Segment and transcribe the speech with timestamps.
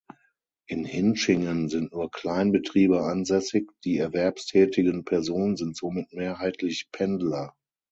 [0.65, 7.53] In Hintschingen sind nur Kleinbetriebe ansässig, die erwerbstätigen Personen sind somit mehrheitlich Pendler.